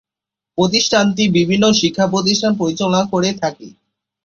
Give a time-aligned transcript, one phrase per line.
[0.57, 3.67] প্রতিষ্ঠানটি বিভিন্ন শিক্ষাপ্রতিষ্ঠান পরিচালনা করে থাকে।